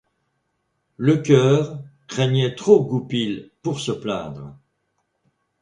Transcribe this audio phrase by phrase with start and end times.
[0.97, 4.55] Lecœur craignait trop Goupil pour se plaindre.